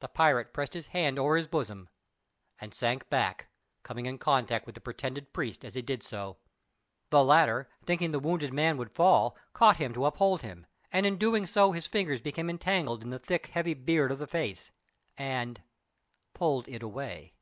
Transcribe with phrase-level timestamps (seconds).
[0.00, 1.88] The pirate pressed his hand over his bosom
[2.60, 3.48] and sank back,
[3.82, 6.36] coming in contact with the pretended priest as he did so.
[7.08, 11.16] The latter, thinking the wounded man would fall, caught him to uphold him, and in
[11.16, 14.72] doing so his fingers became entangled in the thick, heavy beard of the face,
[15.16, 15.62] and
[16.34, 17.32] pulled it away.